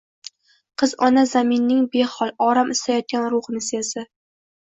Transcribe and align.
Qiz 0.81 0.95
ona 1.07 1.23
zaminning 1.31 1.83
behol, 1.97 2.33
orom 2.47 2.73
istayotgan 2.77 3.29
ruhini 3.37 3.63
sezdi 3.69 4.07